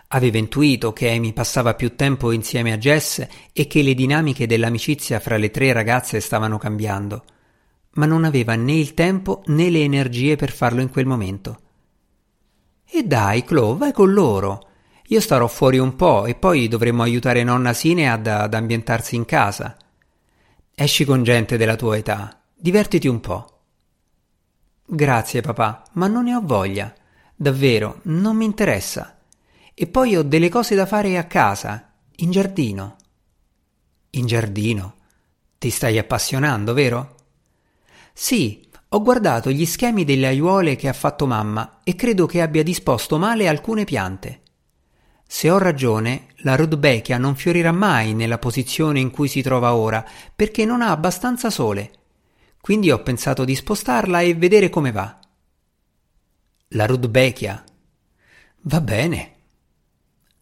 Aveva 0.08 0.38
intuito 0.38 0.92
che 0.92 1.12
Amy 1.12 1.32
passava 1.34 1.76
più 1.76 1.96
tempo 1.96 2.32
insieme 2.32 2.74
a 2.74 2.78
Jess 2.78 3.26
e 3.54 3.68
che 3.68 3.82
le 3.84 3.94
dinamiche 3.94 4.48
dell'amicizia 4.48 5.20
fra 5.20 5.38
le 5.38 5.52
tre 5.52 5.72
ragazze 5.72 6.20
stavano 6.20 6.58
cambiando, 6.58 7.24
ma 7.98 8.06
non 8.06 8.24
aveva 8.24 8.56
né 8.56 8.74
il 8.74 8.94
tempo 8.94 9.44
né 9.48 9.70
le 9.70 9.84
energie 9.84 10.36
per 10.36 10.52
farlo 10.52 10.82
in 10.82 10.90
quel 10.90 11.06
momento. 11.06 11.60
E 12.86 13.04
dai, 13.04 13.44
Chloe, 13.44 13.78
vai 13.78 13.92
con 13.92 14.14
loro. 14.14 14.66
Io 15.08 15.20
starò 15.20 15.48
fuori 15.48 15.78
un 15.78 15.96
po' 15.96 16.26
e 16.26 16.36
poi 16.36 16.68
dovremmo 16.68 17.04
aiutare 17.04 17.44
nonna 17.44 17.74
Sinead 17.74 18.26
ad 18.28 18.54
ambientarsi 18.54 19.16
in 19.16 19.26
casa. 19.26 19.76
Esci 20.74 21.06
con 21.06 21.24
gente 21.24 21.58
della 21.58 21.76
tua 21.76 21.98
età, 21.98 22.42
divertiti 22.56 23.08
un 23.08 23.20
po'. 23.20 23.62
Grazie 24.86 25.42
papà, 25.42 25.84
ma 25.94 26.08
non 26.08 26.26
ne 26.26 26.36
ho 26.36 26.42
voglia. 26.42 26.94
Davvero, 27.36 28.00
non 28.04 28.38
mi 28.38 28.46
interessa. 28.46 29.18
E 29.74 29.88
poi 29.88 30.16
ho 30.16 30.24
delle 30.24 30.50
cose 30.50 30.76
da 30.76 30.86
fare 30.86 31.18
a 31.18 31.26
casa, 31.26 31.94
in 32.18 32.32
giardino. 32.32 32.96
In 34.12 34.26
giardino? 34.26 34.96
Ti 35.58 35.70
stai 35.70 35.98
appassionando, 35.98 36.74
vero? 36.74 37.16
Sì, 38.20 38.68
ho 38.90 39.02
guardato 39.02 39.52
gli 39.52 39.66
schemi 39.66 40.04
delle 40.04 40.28
aiuole 40.28 40.76
che 40.76 40.88
ha 40.88 40.94
fatto 40.94 41.28
mamma 41.28 41.82
e 41.84 41.94
credo 41.96 42.26
che 42.26 42.42
abbia 42.42 42.64
disposto 42.64 43.18
male 43.18 43.48
alcune 43.48 43.84
piante. 43.84 44.42
Se 45.28 45.52
ho 45.52 45.58
ragione, 45.58 46.30
la 46.38 46.56
Rudbeckia 46.56 47.18
non 47.18 47.36
fiorirà 47.36 47.72
mai 47.72 48.14
nella 48.14 48.40
posizione 48.40 49.00
in 49.00 49.12
cui 49.12 49.28
si 49.28 49.42
trova 49.42 49.76
ora, 49.76 50.04
perché 50.36 50.66
non 50.66 50.82
ha 50.82 50.90
abbastanza 50.90 51.50
sole 51.50 51.92
quindi 52.68 52.92
ho 52.92 53.02
pensato 53.02 53.46
di 53.46 53.56
spostarla 53.56 54.20
e 54.20 54.36
vedere 54.36 54.68
come 54.68 54.92
va. 54.92 55.18
La 56.72 56.86
Rudbeckia. 56.86 57.64
Va 58.64 58.82
bene. 58.82 59.36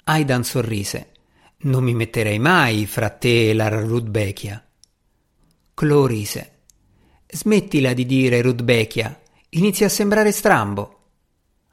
Aidan 0.06 0.44
sorrise. 0.44 1.12
Non 1.58 1.84
mi 1.84 1.94
metterei 1.94 2.40
mai 2.40 2.88
fra 2.88 3.10
te 3.10 3.52
e 3.52 3.54
la 3.54 3.70
Rudbecchia. 3.70 4.66
Clo 5.76 6.08
rise. 6.08 6.55
Smettila 7.28 7.94
di 7.94 8.06
dire 8.06 8.42
Rudbecchia. 8.42 9.20
Inizia 9.50 9.88
a 9.88 9.90
sembrare 9.90 10.32
strambo. 10.32 11.00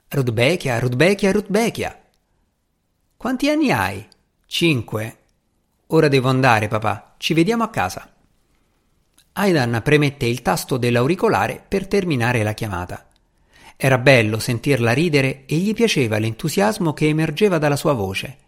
Rudbecchia, 0.08 0.78
Rudbecchia, 0.78 1.30
Rudbecchia. 1.30 2.00
Quanti 3.16 3.50
anni 3.50 3.70
hai? 3.70 4.06
Cinque. 4.46 5.18
Ora 5.88 6.08
devo 6.08 6.28
andare, 6.28 6.68
papà. 6.68 7.14
Ci 7.18 7.34
vediamo 7.34 7.64
a 7.64 7.70
casa. 7.70 8.12
Aidan 9.34 9.80
premette 9.84 10.26
il 10.26 10.42
tasto 10.42 10.76
dell'auricolare 10.78 11.64
per 11.66 11.86
terminare 11.86 12.42
la 12.42 12.54
chiamata. 12.54 13.08
Era 13.76 13.98
bello 13.98 14.38
sentirla 14.38 14.92
ridere 14.92 15.44
e 15.46 15.56
gli 15.56 15.74
piaceva 15.74 16.18
l'entusiasmo 16.18 16.92
che 16.92 17.08
emergeva 17.08 17.58
dalla 17.58 17.76
sua 17.76 17.92
voce. 17.92 18.38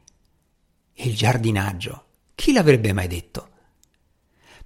Il 0.95 1.15
giardinaggio. 1.15 2.05
Chi 2.35 2.53
l'avrebbe 2.53 2.93
mai 2.93 3.09
detto? 3.09 3.49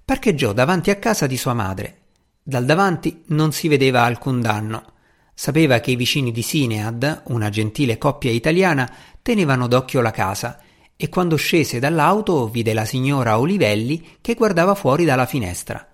Parcheggiò 0.03 0.53
davanti 0.53 0.89
a 0.89 0.95
casa 0.95 1.27
di 1.27 1.37
sua 1.37 1.53
madre. 1.53 1.97
Dal 2.49 2.65
davanti 2.65 3.25
non 3.27 3.51
si 3.51 3.67
vedeva 3.67 4.05
alcun 4.05 4.41
danno. 4.41 4.93
Sapeva 5.35 5.79
che 5.81 5.91
i 5.91 5.95
vicini 5.95 6.31
di 6.31 6.41
Sinead, 6.41 7.25
una 7.25 7.49
gentile 7.49 7.99
coppia 7.99 8.31
italiana, 8.31 8.91
tenevano 9.21 9.67
d'occhio 9.67 10.01
la 10.01 10.09
casa 10.09 10.59
e 10.95 11.09
quando 11.09 11.35
scese 11.35 11.77
dall'auto 11.77 12.47
vide 12.47 12.73
la 12.73 12.85
signora 12.85 13.37
Olivelli 13.37 14.17
che 14.19 14.33
guardava 14.33 14.73
fuori 14.73 15.05
dalla 15.05 15.27
finestra. 15.27 15.87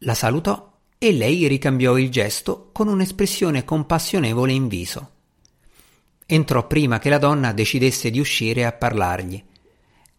La 0.00 0.12
salutò 0.12 0.74
e 0.98 1.10
lei 1.10 1.46
ricambiò 1.46 1.96
il 1.96 2.10
gesto 2.10 2.68
con 2.70 2.88
un'espressione 2.88 3.64
compassionevole 3.64 4.52
in 4.52 4.68
viso. 4.68 5.10
Entrò 6.26 6.66
prima 6.66 6.98
che 6.98 7.08
la 7.08 7.16
donna 7.16 7.54
decidesse 7.54 8.10
di 8.10 8.20
uscire 8.20 8.66
a 8.66 8.72
parlargli. 8.72 9.42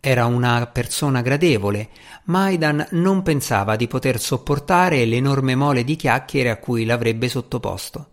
Era 0.01 0.25
una 0.27 0.65
persona 0.68 1.22
gradevole, 1.22 1.89
ma 2.25 2.44
Aidan 2.44 2.88
non 2.91 3.22
pensava 3.22 3.75
di 3.75 3.88
poter 3.88 4.20
sopportare 4.20 5.03
l'enorme 5.03 5.56
mole 5.56 5.84
di 5.84 5.98
chiacchiere 5.98 6.50
a 6.50 6.58
cui 6.58 6.86
l'avrebbe 6.86 7.27
sottoposto. 7.27 8.12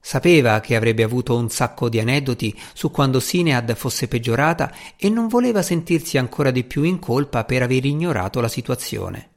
Sapeva 0.00 0.58
che 0.60 0.74
avrebbe 0.74 1.04
avuto 1.04 1.36
un 1.36 1.48
sacco 1.48 1.88
di 1.88 2.00
aneddoti 2.00 2.58
su 2.72 2.90
quando 2.90 3.20
Sinead 3.20 3.74
fosse 3.76 4.08
peggiorata 4.08 4.74
e 4.96 5.08
non 5.10 5.28
voleva 5.28 5.62
sentirsi 5.62 6.18
ancora 6.18 6.50
di 6.50 6.64
più 6.64 6.82
in 6.82 6.98
colpa 6.98 7.44
per 7.44 7.62
aver 7.62 7.84
ignorato 7.84 8.40
la 8.40 8.48
situazione. 8.48 9.28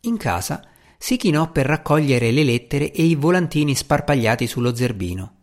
In 0.00 0.18
casa 0.18 0.66
si 0.98 1.16
chinò 1.16 1.50
per 1.50 1.64
raccogliere 1.64 2.30
le 2.30 2.42
lettere 2.42 2.90
e 2.92 3.04
i 3.04 3.14
volantini 3.14 3.74
sparpagliati 3.74 4.46
sullo 4.46 4.74
zerbino. 4.74 5.41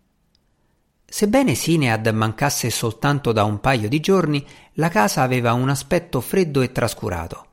Sebbene 1.12 1.56
Sinead 1.56 2.08
mancasse 2.10 2.70
soltanto 2.70 3.32
da 3.32 3.44
un 3.44 3.60
paio 3.60 3.90
di 3.90 4.00
giorni, 4.00 4.46
la 4.74 4.90
casa 4.90 5.24
aveva 5.24 5.54
un 5.54 5.68
aspetto 5.68 6.22
freddo 6.22 6.62
e 6.62 6.72
trascurato. 6.72 7.46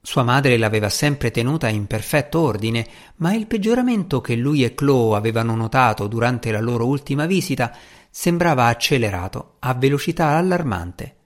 Sua 0.00 0.22
madre 0.22 0.56
l'aveva 0.56 0.88
sempre 0.88 1.30
tenuta 1.30 1.68
in 1.68 1.86
perfetto 1.86 2.40
ordine, 2.40 2.86
ma 3.16 3.34
il 3.34 3.46
peggioramento 3.46 4.22
che 4.22 4.34
lui 4.34 4.64
e 4.64 4.74
Chloe 4.74 5.14
avevano 5.14 5.54
notato 5.54 6.06
durante 6.06 6.50
la 6.50 6.60
loro 6.60 6.86
ultima 6.86 7.26
visita 7.26 7.76
sembrava 8.10 8.66
accelerato 8.66 9.56
a 9.58 9.74
velocità 9.74 10.28
allarmante. 10.28 11.16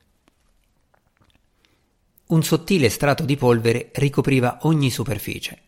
Un 2.27 2.43
sottile 2.43 2.89
strato 2.89 3.25
di 3.25 3.37
polvere 3.37 3.91
ricopriva 3.95 4.59
ogni 4.63 4.91
superficie. 4.91 5.61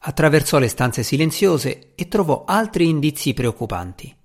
Attraversò 0.00 0.58
le 0.58 0.68
stanze 0.68 1.04
silenziose 1.04 1.92
e 1.94 2.08
trovò 2.08 2.44
altri 2.44 2.88
indizi 2.88 3.32
preoccupanti. 3.34 4.16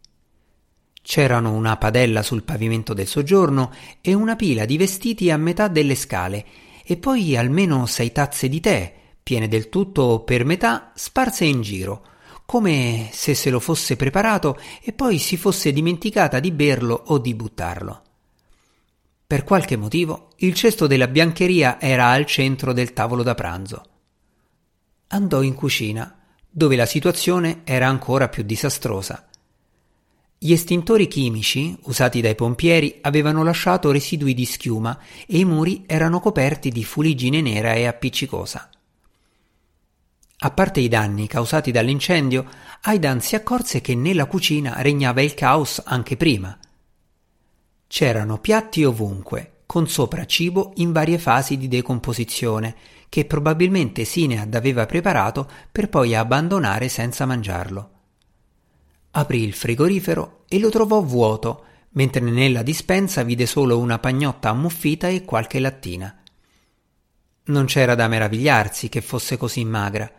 C'erano 1.09 1.53
una 1.53 1.75
padella 1.75 2.21
sul 2.21 2.43
pavimento 2.43 2.93
del 2.93 3.07
soggiorno 3.07 3.71
e 3.99 4.13
una 4.13 4.35
pila 4.35 4.65
di 4.65 4.77
vestiti 4.77 5.31
a 5.31 5.37
metà 5.37 5.67
delle 5.67 5.95
scale 5.95 6.45
e 6.83 6.97
poi 6.97 7.35
almeno 7.35 7.87
sei 7.87 8.11
tazze 8.11 8.47
di 8.47 8.59
tè, 8.59 8.93
piene 9.23 9.47
del 9.47 9.69
tutto 9.69 10.03
o 10.03 10.23
per 10.23 10.45
metà, 10.45 10.91
sparse 10.93 11.45
in 11.45 11.61
giro, 11.61 12.05
come 12.45 13.09
se 13.11 13.33
se 13.33 13.49
lo 13.49 13.59
fosse 13.59 13.95
preparato 13.95 14.59
e 14.83 14.93
poi 14.93 15.17
si 15.17 15.35
fosse 15.35 15.73
dimenticata 15.73 16.39
di 16.39 16.51
berlo 16.51 17.05
o 17.07 17.17
di 17.17 17.33
buttarlo. 17.33 18.01
Per 19.25 19.43
qualche 19.43 19.77
motivo 19.77 20.33
il 20.35 20.53
cesto 20.53 20.85
della 20.85 21.07
biancheria 21.07 21.81
era 21.81 22.09
al 22.09 22.27
centro 22.27 22.71
del 22.71 22.93
tavolo 22.93 23.23
da 23.23 23.33
pranzo. 23.33 23.83
Andò 25.07 25.41
in 25.41 25.55
cucina, 25.55 26.19
dove 26.47 26.75
la 26.75 26.85
situazione 26.85 27.61
era 27.63 27.87
ancora 27.87 28.29
più 28.29 28.43
disastrosa. 28.43 29.28
Gli 30.41 30.53
estintori 30.53 31.09
chimici, 31.09 31.77
usati 31.83 32.21
dai 32.21 32.33
pompieri, 32.33 32.99
avevano 33.01 33.43
lasciato 33.43 33.91
residui 33.91 34.33
di 34.33 34.45
schiuma 34.45 34.97
e 35.27 35.39
i 35.39 35.43
muri 35.43 35.83
erano 35.85 36.21
coperti 36.21 36.69
di 36.69 36.85
fuliggine 36.85 37.41
nera 37.41 37.73
e 37.73 37.85
appiccicosa. 37.85 38.69
A 40.37 40.51
parte 40.51 40.79
i 40.79 40.87
danni 40.87 41.27
causati 41.27 41.71
dall'incendio, 41.71 42.45
Aidan 42.83 43.19
si 43.19 43.35
accorse 43.35 43.81
che 43.81 43.95
nella 43.95 44.27
cucina 44.27 44.81
regnava 44.81 45.21
il 45.21 45.33
caos 45.33 45.81
anche 45.83 46.15
prima. 46.15 46.57
C'erano 47.85 48.37
piatti 48.37 48.85
ovunque, 48.85 49.63
con 49.65 49.89
sopra 49.89 50.25
cibo 50.25 50.71
in 50.75 50.93
varie 50.93 51.17
fasi 51.17 51.57
di 51.57 51.67
decomposizione, 51.67 52.75
che 53.09 53.25
probabilmente 53.25 54.05
Sinead 54.05 54.55
aveva 54.55 54.85
preparato 54.85 55.51
per 55.69 55.89
poi 55.89 56.15
abbandonare 56.15 56.87
senza 56.87 57.25
mangiarlo. 57.25 57.97
Aprì 59.11 59.43
il 59.43 59.53
frigorifero 59.53 60.43
e 60.47 60.59
lo 60.59 60.69
trovò 60.69 61.01
vuoto, 61.01 61.65
mentre 61.91 62.21
nella 62.21 62.61
dispensa 62.61 63.23
vide 63.23 63.45
solo 63.45 63.79
una 63.79 63.97
pagnotta 63.97 64.49
ammuffita 64.49 65.07
e 65.07 65.25
qualche 65.25 65.59
lattina. 65.59 66.15
Non 67.45 67.65
c'era 67.65 67.95
da 67.95 68.07
meravigliarsi 68.07 68.89
che 68.89 69.01
fosse 69.01 69.37
così 69.37 69.65
magra. 69.65 70.11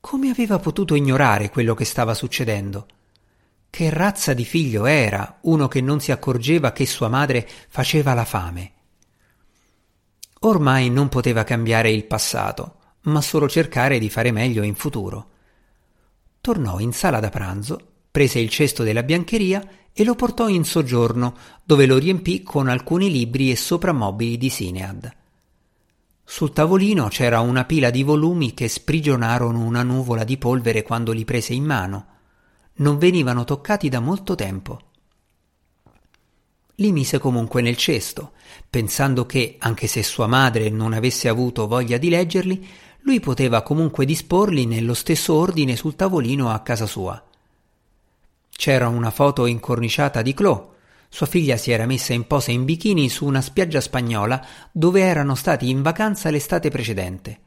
Come 0.00 0.30
aveva 0.30 0.58
potuto 0.58 0.94
ignorare 0.94 1.50
quello 1.50 1.74
che 1.74 1.84
stava 1.84 2.14
succedendo? 2.14 2.86
Che 3.68 3.90
razza 3.90 4.32
di 4.32 4.46
figlio 4.46 4.86
era 4.86 5.38
uno 5.42 5.68
che 5.68 5.82
non 5.82 6.00
si 6.00 6.12
accorgeva 6.12 6.72
che 6.72 6.86
sua 6.86 7.08
madre 7.08 7.46
faceva 7.68 8.14
la 8.14 8.24
fame? 8.24 8.72
Ormai 10.40 10.88
non 10.88 11.08
poteva 11.10 11.44
cambiare 11.44 11.90
il 11.90 12.04
passato, 12.04 12.76
ma 13.02 13.20
solo 13.20 13.48
cercare 13.48 13.98
di 13.98 14.08
fare 14.08 14.30
meglio 14.30 14.62
in 14.62 14.74
futuro. 14.74 15.30
Tornò 16.40 16.78
in 16.78 16.92
sala 16.92 17.20
da 17.20 17.28
pranzo, 17.28 17.95
prese 18.16 18.38
il 18.38 18.48
cesto 18.48 18.82
della 18.82 19.02
biancheria 19.02 19.62
e 19.92 20.02
lo 20.02 20.14
portò 20.14 20.48
in 20.48 20.64
soggiorno, 20.64 21.36
dove 21.62 21.84
lo 21.84 21.98
riempì 21.98 22.42
con 22.42 22.66
alcuni 22.66 23.10
libri 23.10 23.50
e 23.50 23.56
soprammobili 23.56 24.38
di 24.38 24.48
Sinead. 24.48 25.14
Sul 26.24 26.50
tavolino 26.54 27.08
c'era 27.08 27.40
una 27.40 27.66
pila 27.66 27.90
di 27.90 28.02
volumi 28.02 28.54
che 28.54 28.68
sprigionarono 28.68 29.62
una 29.62 29.82
nuvola 29.82 30.24
di 30.24 30.38
polvere 30.38 30.82
quando 30.82 31.12
li 31.12 31.26
prese 31.26 31.52
in 31.52 31.64
mano 31.64 32.06
non 32.76 32.96
venivano 32.96 33.44
toccati 33.44 33.90
da 33.90 34.00
molto 34.00 34.34
tempo. 34.34 34.80
Li 36.76 36.92
mise 36.92 37.18
comunque 37.18 37.60
nel 37.60 37.76
cesto, 37.76 38.32
pensando 38.70 39.26
che, 39.26 39.56
anche 39.58 39.86
se 39.86 40.02
sua 40.02 40.26
madre 40.26 40.70
non 40.70 40.94
avesse 40.94 41.28
avuto 41.28 41.66
voglia 41.66 41.98
di 41.98 42.08
leggerli, 42.08 42.66
lui 43.00 43.20
poteva 43.20 43.60
comunque 43.60 44.06
disporli 44.06 44.64
nello 44.64 44.94
stesso 44.94 45.34
ordine 45.34 45.76
sul 45.76 45.96
tavolino 45.96 46.48
a 46.48 46.60
casa 46.60 46.86
sua. 46.86 47.22
C'era 48.56 48.88
una 48.88 49.10
foto 49.10 49.44
incorniciata 49.44 50.22
di 50.22 50.32
Chloe. 50.32 50.68
Sua 51.08 51.26
figlia 51.26 51.56
si 51.56 51.70
era 51.70 51.86
messa 51.86 52.14
in 52.14 52.26
posa 52.26 52.50
in 52.50 52.64
bikini 52.64 53.08
su 53.10 53.26
una 53.26 53.42
spiaggia 53.42 53.80
spagnola 53.80 54.44
dove 54.72 55.02
erano 55.02 55.34
stati 55.34 55.68
in 55.68 55.82
vacanza 55.82 56.30
l'estate 56.30 56.70
precedente. 56.70 57.40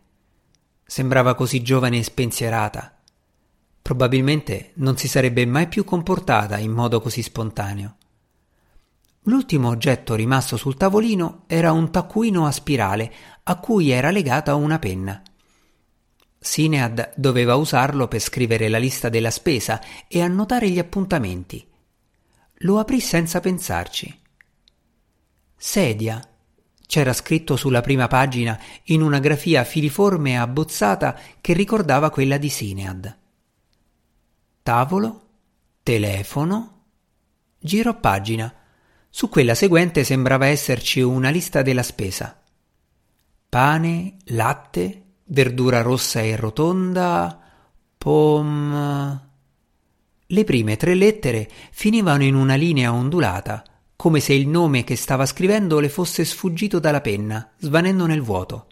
Sembrava 0.86 1.34
così 1.34 1.62
giovane 1.62 1.98
e 1.98 2.04
spensierata. 2.04 2.96
Probabilmente 3.82 4.72
non 4.75 4.98
si 4.98 5.08
sarebbe 5.08 5.46
mai 5.46 5.68
più 5.68 5.84
comportata 5.84 6.58
in 6.60 6.72
modo 6.72 7.01
così 7.01 7.24
spontaneo. 7.24 7.96
L'ultimo 9.24 9.70
oggetto 9.70 10.13
rimasto 10.16 10.58
sul 10.58 10.78
tavolino 10.78 11.44
era 11.48 11.72
un 11.72 11.92
taccuino 11.92 12.46
a 12.46 12.51
spirale 12.51 13.13
a 13.44 13.58
cui 13.58 13.89
era 13.89 14.12
legata 14.12 14.56
una 14.56 14.80
penna. 14.80 15.22
Sinead 16.39 17.13
doveva 17.15 17.55
usarlo 17.55 18.08
per 18.08 18.19
scrivere 18.19 18.69
la 18.69 18.77
lista 18.77 19.10
della 19.10 19.31
spesa 19.31 19.81
e 20.08 20.22
annotare 20.22 20.69
gli 20.69 20.79
appuntamenti. 20.79 21.67
Lo 22.63 22.79
aprì 22.79 23.00
senza 23.00 23.39
pensarci. 23.39 24.19
Sedia. 25.55 26.24
C'era 26.88 27.13
scritto 27.13 27.55
sulla 27.55 27.81
prima 27.81 28.08
pagina 28.08 28.60
in 28.86 29.01
una 29.01 29.19
grafia 29.19 29.63
filiforme 29.63 30.39
abbozzata 30.39 31.15
che 31.39 31.53
ricordava 31.53 32.10
quella 32.10 32.38
di 32.38 32.50
Sinead 32.50 33.17
tavolo, 34.69 35.22
telefono, 35.81 36.84
giro 37.58 37.96
pagina. 37.96 38.53
Su 39.10 39.27
quella 39.27 39.55
seguente 39.55 40.03
sembrava 40.03 40.46
esserci 40.46 41.01
una 41.01 41.31
lista 41.31 41.63
della 41.63 41.81
spesa. 41.81 42.39
Pane, 43.50 44.17
latte, 44.25 45.09
verdura 45.31 45.81
rossa 45.81 46.21
e 46.21 46.36
rotonda, 46.36 47.39
pom. 47.98 49.27
Le 50.31 50.43
prime 50.43 50.77
tre 50.77 50.93
lettere 50.93 51.50
finivano 51.71 52.24
in 52.24 52.36
una 52.36 52.55
linea 52.55 52.93
ondulata, 52.93 53.63
come 53.95 54.19
se 54.19 54.33
il 54.33 54.48
nome 54.48 54.83
che 54.83 54.95
stava 54.95 55.25
scrivendo 55.25 55.79
le 55.79 55.89
fosse 55.89 56.24
sfuggito 56.24 56.79
dalla 56.79 57.01
penna, 57.01 57.51
svanendo 57.57 58.05
nel 58.05 58.21
vuoto. 58.21 58.67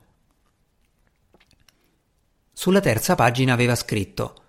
Sulla 2.53 2.79
terza 2.79 3.15
pagina 3.15 3.53
aveva 3.53 3.75
scritto 3.75 4.41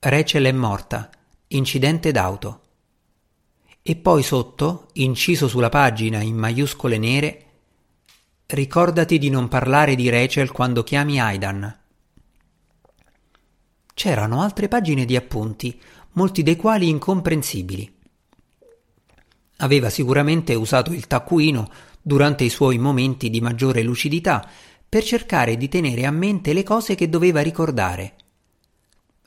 Rachel 0.00 0.44
è 0.44 0.52
morta, 0.52 1.10
incidente 1.48 2.12
d'auto. 2.12 2.62
E 3.82 3.96
poi 3.96 4.22
sotto, 4.22 4.88
inciso 4.94 5.48
sulla 5.48 5.68
pagina 5.68 6.20
in 6.20 6.36
maiuscole 6.36 6.98
nere, 6.98 7.47
Ricordati 8.50 9.18
di 9.18 9.28
non 9.28 9.46
parlare 9.46 9.94
di 9.94 10.08
Rachel 10.08 10.52
quando 10.52 10.82
chiami 10.82 11.20
Aidan. 11.20 11.80
C'erano 13.92 14.40
altre 14.40 14.68
pagine 14.68 15.04
di 15.04 15.16
appunti, 15.16 15.78
molti 16.12 16.42
dei 16.42 16.56
quali 16.56 16.88
incomprensibili. 16.88 17.94
Aveva 19.58 19.90
sicuramente 19.90 20.54
usato 20.54 20.94
il 20.94 21.06
taccuino 21.06 21.68
durante 22.00 22.44
i 22.44 22.48
suoi 22.48 22.78
momenti 22.78 23.28
di 23.28 23.42
maggiore 23.42 23.82
lucidità 23.82 24.48
per 24.88 25.04
cercare 25.04 25.58
di 25.58 25.68
tenere 25.68 26.06
a 26.06 26.10
mente 26.10 26.54
le 26.54 26.62
cose 26.62 26.94
che 26.94 27.10
doveva 27.10 27.42
ricordare. 27.42 28.14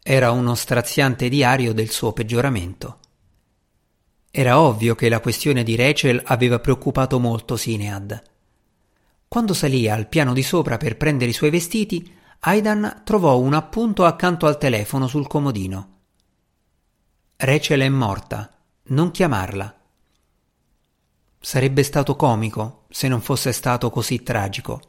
Era 0.02 0.32
uno 0.32 0.56
straziante 0.56 1.30
diario 1.30 1.74
del 1.74 1.92
suo 1.92 2.12
peggioramento. 2.12 2.98
Era 4.32 4.60
ovvio 4.60 4.96
che 4.96 5.10
la 5.10 5.20
questione 5.20 5.62
di 5.62 5.76
Rachel 5.76 6.20
aveva 6.26 6.58
preoccupato 6.58 7.20
molto 7.20 7.56
Sinead. 7.56 8.30
Quando 9.32 9.54
salì 9.54 9.88
al 9.88 10.10
piano 10.10 10.34
di 10.34 10.44
sopra 10.44 10.76
per 10.76 10.98
prendere 10.98 11.30
i 11.30 11.34
suoi 11.34 11.52
vestiti, 11.52 12.14
Aidan 12.42 13.04
trovò 13.06 13.40
un 13.40 13.54
appunto 13.54 14.04
accanto 14.04 14.46
al 14.46 14.58
telefono 14.58 15.08
sul 15.08 15.26
comodino. 15.26 16.00
Rachel 17.38 17.80
è 17.80 17.88
morta, 17.88 18.54
non 18.88 19.10
chiamarla. 19.10 19.80
Sarebbe 21.40 21.82
stato 21.84 22.18
comico 22.18 22.88
se 22.90 23.08
non 23.08 23.22
fosse 23.22 23.54
stato 23.54 23.90
così 23.90 24.22
tragico. 24.22 24.82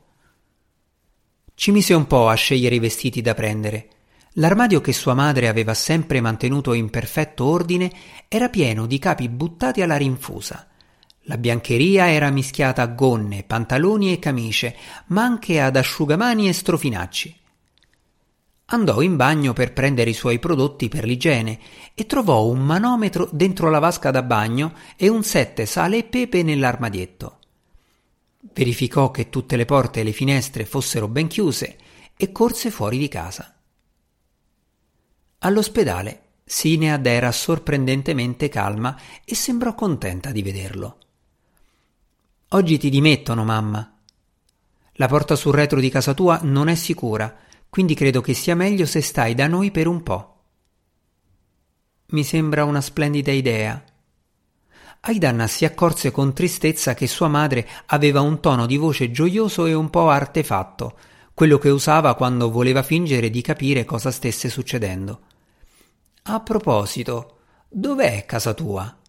Ci 1.54 1.70
mise 1.70 1.94
un 1.94 2.08
po' 2.08 2.26
a 2.28 2.34
scegliere 2.34 2.74
i 2.74 2.80
vestiti 2.80 3.20
da 3.20 3.34
prendere. 3.34 3.90
L'armadio 4.32 4.80
che 4.80 4.92
sua 4.92 5.14
madre 5.14 5.46
aveva 5.46 5.72
sempre 5.72 6.20
mantenuto 6.20 6.72
in 6.72 6.90
perfetto 6.90 7.44
ordine 7.44 7.92
era 8.26 8.48
pieno 8.48 8.86
di 8.86 8.98
capi 8.98 9.28
buttati 9.28 9.82
alla 9.82 9.96
rinfusa. 9.96 10.66
La 11.26 11.38
biancheria 11.38 12.10
era 12.10 12.30
mischiata 12.30 12.82
a 12.82 12.86
gonne, 12.86 13.44
pantaloni 13.44 14.12
e 14.12 14.18
camicie, 14.18 14.76
ma 15.06 15.22
anche 15.22 15.60
ad 15.60 15.76
asciugamani 15.76 16.48
e 16.48 16.52
strofinacci. 16.52 17.40
Andò 18.66 19.02
in 19.02 19.16
bagno 19.16 19.52
per 19.52 19.72
prendere 19.72 20.10
i 20.10 20.14
suoi 20.14 20.38
prodotti 20.38 20.88
per 20.88 21.04
l'igiene 21.04 21.58
e 21.94 22.06
trovò 22.06 22.46
un 22.46 22.60
manometro 22.60 23.28
dentro 23.30 23.70
la 23.70 23.78
vasca 23.78 24.10
da 24.10 24.22
bagno 24.22 24.72
e 24.96 25.08
un 25.08 25.22
sette 25.22 25.66
sale 25.66 25.98
e 25.98 26.04
pepe 26.04 26.42
nell'armadietto. 26.42 27.38
Verificò 28.54 29.10
che 29.10 29.28
tutte 29.28 29.56
le 29.56 29.66
porte 29.66 30.00
e 30.00 30.04
le 30.04 30.12
finestre 30.12 30.64
fossero 30.64 31.06
ben 31.06 31.28
chiuse 31.28 31.76
e 32.16 32.32
corse 32.32 32.70
fuori 32.70 32.98
di 32.98 33.08
casa. 33.08 33.54
All'ospedale 35.38 36.20
Sinead 36.44 37.06
era 37.06 37.30
sorprendentemente 37.30 38.48
calma 38.48 38.98
e 39.24 39.34
sembrò 39.34 39.74
contenta 39.74 40.32
di 40.32 40.42
vederlo. 40.42 41.01
Oggi 42.54 42.78
ti 42.78 42.90
dimettono, 42.90 43.44
mamma. 43.44 43.98
La 44.94 45.08
porta 45.08 45.36
sul 45.36 45.54
retro 45.54 45.80
di 45.80 45.90
casa 45.90 46.14
tua 46.14 46.40
non 46.42 46.68
è 46.68 46.74
sicura 46.74 47.36
quindi 47.72 47.94
credo 47.94 48.20
che 48.20 48.34
sia 48.34 48.54
meglio 48.54 48.84
se 48.84 49.00
stai 49.00 49.34
da 49.34 49.46
noi 49.46 49.70
per 49.70 49.86
un 49.86 50.02
po'. 50.02 50.40
Mi 52.08 52.22
sembra 52.22 52.66
una 52.66 52.82
splendida 52.82 53.32
idea. 53.32 53.82
Aidanna 55.00 55.46
si 55.46 55.64
accorse 55.64 56.10
con 56.10 56.34
tristezza 56.34 56.92
che 56.92 57.06
sua 57.06 57.28
madre 57.28 57.66
aveva 57.86 58.20
un 58.20 58.40
tono 58.40 58.66
di 58.66 58.76
voce 58.76 59.10
gioioso 59.10 59.64
e 59.64 59.72
un 59.72 59.88
po' 59.88 60.10
artefatto, 60.10 60.98
quello 61.32 61.56
che 61.56 61.70
usava 61.70 62.14
quando 62.14 62.50
voleva 62.50 62.82
fingere 62.82 63.30
di 63.30 63.40
capire 63.40 63.86
cosa 63.86 64.10
stesse 64.10 64.50
succedendo. 64.50 65.20
A 66.24 66.40
proposito, 66.40 67.38
dov'è 67.70 68.26
casa 68.26 68.52
tua? 68.52 69.01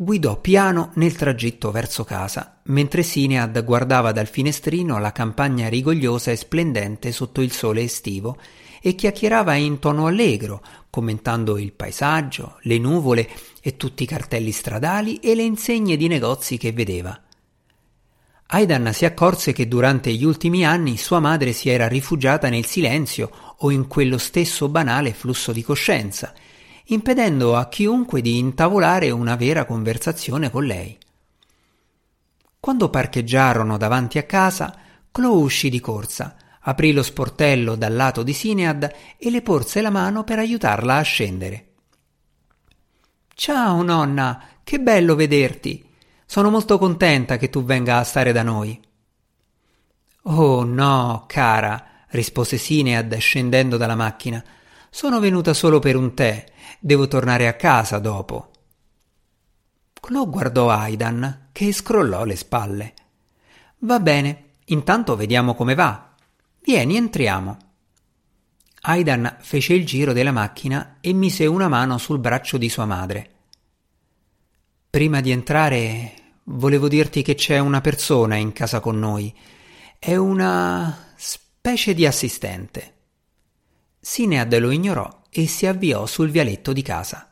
Guidò 0.00 0.40
piano 0.40 0.92
nel 0.94 1.16
tragitto 1.16 1.72
verso 1.72 2.04
casa, 2.04 2.60
mentre 2.66 3.02
Sinead 3.02 3.64
guardava 3.64 4.12
dal 4.12 4.28
finestrino 4.28 4.96
la 5.00 5.10
campagna 5.10 5.68
rigogliosa 5.68 6.30
e 6.30 6.36
splendente 6.36 7.10
sotto 7.10 7.40
il 7.40 7.50
sole 7.50 7.82
estivo 7.82 8.38
e 8.80 8.94
chiacchierava 8.94 9.56
in 9.56 9.80
tono 9.80 10.06
allegro, 10.06 10.62
commentando 10.88 11.58
il 11.58 11.72
paesaggio, 11.72 12.58
le 12.60 12.78
nuvole 12.78 13.28
e 13.60 13.76
tutti 13.76 14.04
i 14.04 14.06
cartelli 14.06 14.52
stradali 14.52 15.16
e 15.16 15.34
le 15.34 15.42
insegne 15.42 15.96
di 15.96 16.06
negozi 16.06 16.58
che 16.58 16.70
vedeva. 16.70 17.20
Aidan 18.50 18.92
si 18.92 19.04
accorse 19.04 19.52
che 19.52 19.66
durante 19.66 20.12
gli 20.12 20.22
ultimi 20.22 20.64
anni 20.64 20.96
sua 20.96 21.18
madre 21.18 21.52
si 21.52 21.70
era 21.70 21.88
rifugiata 21.88 22.48
nel 22.48 22.66
silenzio 22.66 23.56
o 23.56 23.72
in 23.72 23.88
quello 23.88 24.18
stesso 24.18 24.68
banale 24.68 25.12
flusso 25.12 25.50
di 25.50 25.64
coscienza 25.64 26.32
impedendo 26.90 27.56
a 27.56 27.68
chiunque 27.68 28.20
di 28.20 28.38
intavolare 28.38 29.10
una 29.10 29.36
vera 29.36 29.64
conversazione 29.64 30.50
con 30.50 30.64
lei. 30.64 30.96
Quando 32.60 32.88
parcheggiarono 32.90 33.76
davanti 33.76 34.18
a 34.18 34.24
casa, 34.24 34.74
Chloe 35.10 35.42
uscì 35.42 35.68
di 35.68 35.80
corsa, 35.80 36.36
aprì 36.60 36.92
lo 36.92 37.02
sportello 37.02 37.76
dal 37.76 37.94
lato 37.94 38.22
di 38.22 38.32
Sinead 38.32 38.94
e 39.16 39.30
le 39.30 39.42
porse 39.42 39.80
la 39.80 39.90
mano 39.90 40.24
per 40.24 40.38
aiutarla 40.38 40.96
a 40.96 41.02
scendere. 41.02 41.66
Ciao 43.34 43.82
nonna, 43.82 44.42
che 44.64 44.80
bello 44.80 45.14
vederti. 45.14 45.86
Sono 46.26 46.50
molto 46.50 46.78
contenta 46.78 47.36
che 47.36 47.50
tu 47.50 47.64
venga 47.64 47.98
a 47.98 48.04
stare 48.04 48.32
da 48.32 48.42
noi. 48.42 48.80
Oh 50.22 50.64
no, 50.64 51.24
cara, 51.26 52.04
rispose 52.08 52.58
Sinead 52.58 53.16
scendendo 53.16 53.76
dalla 53.76 53.94
macchina. 53.94 54.42
Sono 54.90 55.20
venuta 55.20 55.52
solo 55.54 55.78
per 55.78 55.96
un 55.96 56.14
tè 56.14 56.44
Devo 56.80 57.08
tornare 57.08 57.48
a 57.48 57.54
casa 57.54 57.98
dopo. 57.98 58.50
Chloe 60.00 60.26
guardò 60.26 60.70
Aidan, 60.70 61.48
che 61.50 61.72
scrollò 61.72 62.24
le 62.24 62.36
spalle. 62.36 62.94
Va 63.78 63.98
bene, 63.98 64.44
intanto 64.66 65.16
vediamo 65.16 65.54
come 65.54 65.74
va. 65.74 66.14
Vieni, 66.62 66.96
entriamo. 66.96 67.56
Aidan 68.82 69.38
fece 69.40 69.74
il 69.74 69.84
giro 69.84 70.12
della 70.12 70.30
macchina 70.30 70.98
e 71.00 71.12
mise 71.12 71.46
una 71.46 71.66
mano 71.66 71.98
sul 71.98 72.20
braccio 72.20 72.58
di 72.58 72.68
sua 72.68 72.84
madre. 72.84 73.30
Prima 74.88 75.20
di 75.20 75.32
entrare 75.32 76.12
volevo 76.44 76.86
dirti 76.86 77.22
che 77.22 77.34
c'è 77.34 77.58
una 77.58 77.80
persona 77.80 78.36
in 78.36 78.52
casa 78.52 78.78
con 78.78 78.98
noi. 78.98 79.36
È 79.98 80.14
una 80.14 81.12
specie 81.16 81.92
di 81.92 82.06
assistente. 82.06 82.97
Sinead 84.10 84.58
lo 84.58 84.70
ignorò 84.70 85.24
e 85.28 85.46
si 85.46 85.66
avviò 85.66 86.06
sul 86.06 86.30
vialetto 86.30 86.72
di 86.72 86.80
casa. 86.80 87.30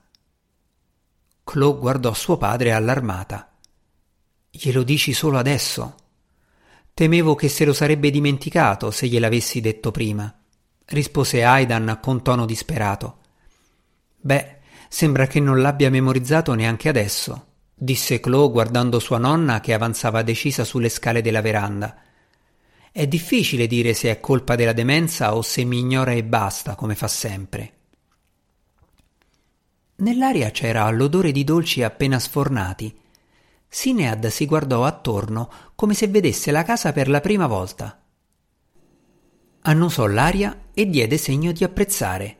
Chloe 1.43 1.79
guardò 1.79 2.13
suo 2.13 2.37
padre 2.37 2.73
allarmata. 2.73 3.57
Glielo 4.51 4.83
dici 4.83 5.15
solo 5.15 5.39
adesso? 5.39 5.95
Temevo 6.93 7.35
che 7.35 7.49
se 7.49 7.65
lo 7.65 7.73
sarebbe 7.73 8.11
dimenticato 8.11 8.91
se 8.91 9.07
gliel'avessi 9.07 9.63
detto 9.63 9.91
prima, 9.91 10.31
rispose 10.89 11.43
Aidan 11.43 11.99
con 12.03 12.23
tono 12.23 12.45
disperato. 12.45 13.21
Beh, 14.21 14.59
sembra 14.91 15.27
che 15.27 15.41
non 15.41 15.63
l'abbia 15.63 15.89
memorizzato 15.89 16.53
neanche 16.53 16.91
adesso, 16.91 17.47
disse 17.73 18.21
Chloe 18.21 18.51
guardando 18.51 18.99
sua 18.99 19.17
nonna 19.17 19.61
che 19.61 19.73
avanzava 19.73 20.21
decisa 20.21 20.63
sulle 20.63 20.91
scale 20.91 21.23
della 21.23 21.41
veranda. 21.41 22.03
È 22.97 23.07
difficile 23.07 23.67
dire 23.67 23.93
se 23.93 24.11
è 24.11 24.21
colpa 24.21 24.57
della 24.57 24.73
demenza 24.73 25.37
o 25.37 25.43
se 25.43 25.65
mi 25.65 25.81
ignora 25.81 26.13
e 26.13 26.25
basta, 26.25 26.75
come 26.77 26.95
fa 26.95 27.09
sempre. 27.09 27.73
Nell'aria 29.97 30.51
c'era 30.51 30.89
l'odore 30.89 31.31
di 31.31 31.45
dolci 31.45 31.83
appena 31.83 32.19
sfornati. 32.19 32.99
Sinead 33.69 34.29
si 34.29 34.47
guardò 34.47 34.87
attorno 34.87 35.51
come 35.75 35.93
se 35.93 36.09
vedesse 36.09 36.51
la 36.51 36.63
casa 36.63 36.93
per 36.93 37.11
la 37.11 37.21
prima 37.21 37.47
volta. 37.47 38.01
Annusò 39.61 40.07
l'aria 40.07 40.59
e 40.73 40.89
diede 40.89 41.19
segno 41.19 41.53
di 41.53 41.65
apprezzare. 41.65 42.37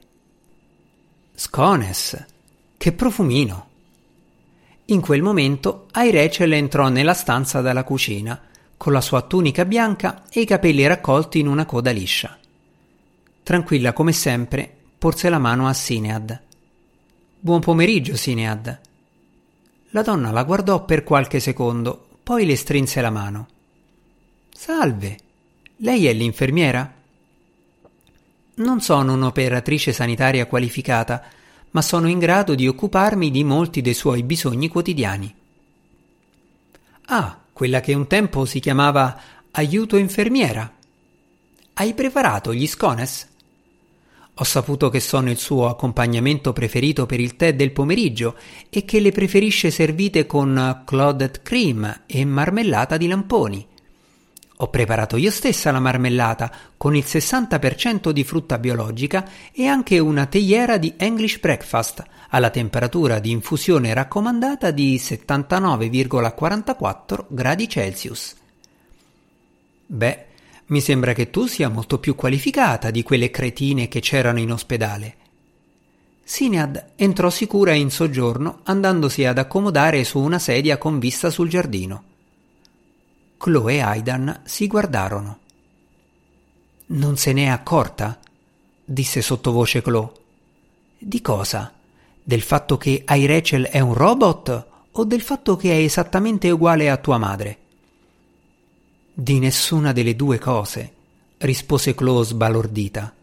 Scones, 1.35 2.25
che 2.79 2.93
profumino! 2.93 3.69
In 4.87 5.03
quel 5.03 5.21
momento 5.21 5.87
Airechel 5.93 6.55
entrò 6.55 6.89
nella 6.89 7.13
stanza 7.13 7.61
dalla 7.61 7.85
cucina, 7.85 8.41
con 8.77 8.93
la 8.93 9.01
sua 9.01 9.23
tunica 9.23 9.65
bianca 9.65 10.25
e 10.31 10.41
i 10.41 10.47
capelli 10.47 10.87
raccolti 10.87 11.39
in 11.39 11.49
una 11.49 11.65
coda 11.65 11.91
liscia. 11.91 12.39
Tranquilla 13.43 13.93
come 13.93 14.13
sempre, 14.13 14.71
porse 14.99 15.29
la 15.29 15.39
mano 15.39 15.69
a 15.69 15.73
Sinead. 15.73 16.41
Buon 17.39 17.61
pomeriggio, 17.61 18.17
Sinead. 18.17 18.81
La 19.91 20.03
donna 20.03 20.31
la 20.31 20.43
guardò 20.43 20.85
per 20.85 21.05
qualche 21.05 21.41
secondo, 21.41 22.09
poi 22.23 22.45
le 22.45 22.57
strinse 22.57 23.01
la 23.01 23.11
mano. 23.11 23.49
Salve. 24.51 25.19
Lei 25.77 26.07
è 26.07 26.13
l'infermiera? 26.13 26.93
Non 28.55 28.81
sono 28.81 29.13
un'operatrice 29.13 29.93
sanitaria 29.93 30.47
qualificata, 30.47 31.23
ma 31.71 31.83
sono 31.83 32.09
in 32.09 32.19
grado 32.19 32.55
di 32.55 32.67
occuparmi 32.67 33.31
di 33.31 33.45
molti 33.45 33.83
dei 33.83 33.95
suoi 33.95 34.23
bisogni 34.23 34.69
quotidiani. 34.69 35.35
Ah, 37.07 37.39
quella 37.57 37.81
che 37.81 37.95
un 37.95 38.07
tempo 38.07 38.45
si 38.45 38.61
chiamava 38.61 39.19
aiuto 39.53 39.97
infermiera. 39.97 40.71
Hai 41.73 41.95
preparato 41.95 42.53
gli 42.53 42.67
scones? 42.67 43.27
Ho 44.35 44.45
saputo 44.45 44.91
che 44.91 45.01
sono 45.01 45.31
il 45.31 45.39
suo 45.39 45.67
accompagnamento 45.67 46.53
preferito 46.53 47.07
per 47.07 47.19
il 47.19 47.35
tè 47.35 47.55
del 47.55 47.73
pomeriggio 47.73 48.37
e 48.69 48.85
che 48.85 49.01
le 49.01 49.11
preferisce 49.11 49.71
servite 49.71 50.27
con 50.27 50.83
clotted 50.85 51.41
cream 51.41 52.03
e 52.05 52.27
marmellata 52.27 52.99
di 52.99 53.07
lamponi. 53.07 53.67
Ho 54.59 54.69
preparato 54.69 55.19
io 55.19 55.31
stessa 55.31 55.71
la 55.71 55.81
marmellata 55.81 56.51
con 56.79 56.97
il 56.97 57.05
60% 57.07 58.09
di 58.11 58.25
frutta 58.25 58.59
biologica 58.59 59.29
e 59.53 59.67
anche 59.67 59.99
una 59.99 60.25
teiera 60.25 60.79
di 60.79 60.95
English 60.97 61.41
breakfast 61.41 62.03
alla 62.31 62.49
temperatura 62.49 63.19
di 63.19 63.33
infusione 63.33 63.93
raccomandata 63.93 64.71
di 64.71 64.97
79,44 64.97 67.27
gradi 67.29 67.69
Celsius. 67.69 68.35
Beh, 69.89 70.25
mi 70.67 70.81
sembra 70.81 71.13
che 71.13 71.29
tu 71.29 71.45
sia 71.47 71.69
molto 71.69 71.99
più 71.99 72.15
qualificata 72.15 72.91
di 72.91 73.03
quelle 73.03 73.31
cretine 73.31 73.89
che 73.89 74.01
c'erano 74.01 74.39
in 74.39 74.53
ospedale. 74.53 75.17
Sinead 76.25 76.93
entrò 76.97 77.29
sicura 77.29 77.75
in 77.75 77.91
soggiorno 77.91 78.61
andandosi 78.65 79.27
ad 79.27 79.37
accomodare 79.37 80.03
su 80.03 80.19
una 80.19 80.39
sedia 80.39 80.79
con 80.79 80.99
vista 80.99 81.29
sul 81.31 81.51
giardino. 81.51 82.15
Chloe 83.39 83.75
e 83.75 83.81
Aidan 83.81 84.43
si 84.45 84.67
guardarono. 84.67 85.39
Non 86.87 87.17
se 87.17 87.33
n'è 87.33 87.47
accorta? 87.47 88.19
disse 88.85 89.21
sottovoce 89.21 89.83
Chloe. 89.83 90.13
Di 90.99 91.21
cosa? 91.21 91.73
Del 92.23 92.43
fatto 92.43 92.77
che 92.77 93.05
Rachel 93.07 93.65
è 93.65 93.81
un 93.81 93.95
robot 93.95 94.67
o 94.93 95.05
del 95.05 95.21
fatto 95.21 95.57
che 95.57 95.73
è 95.73 95.83
esattamente 95.83 96.51
uguale 96.51 96.89
a 96.89 96.97
tua 96.97 97.19
madre? 97.19 97.59
Di 99.13 99.39
nessuna 99.39 99.93
delle 99.93 100.17
due 100.17 100.39
cose, 100.39 100.93
rispose 101.39 101.95
Chloe 101.95 102.25
sbalordita. 102.25 103.16